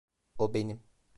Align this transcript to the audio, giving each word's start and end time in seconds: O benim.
O 0.37 0.51
benim. 0.53 0.81